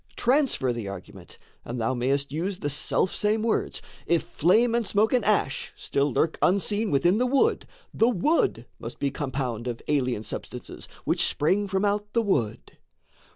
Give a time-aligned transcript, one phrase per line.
[0.15, 5.23] Transfer the argument, and thou may'st use The selfsame words: if flame and smoke and
[5.23, 10.87] ash Still lurk unseen within the wood, the wood Must be compound of alien substances
[11.05, 12.79] Which spring from out the wood.